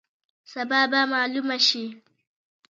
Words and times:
سبا 0.51 0.81
به 0.91 1.01
معلومه 1.13 1.57
شي. 1.67 1.85